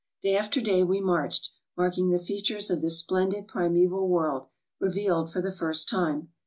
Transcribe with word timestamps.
Day 0.23 0.35
after 0.35 0.59
day 0.61 0.83
we 0.83 0.99
marched, 0.99 1.51
marking 1.77 2.09
the 2.09 2.17
features 2.17 2.71
of 2.71 2.81
this 2.81 2.97
splendid 2.97 3.47
primeval 3.47 4.07
world, 4.09 4.47
revealed 4.79 5.31
for 5.31 5.43
the 5.43 5.51
first 5.51 5.87
time. 5.87 6.29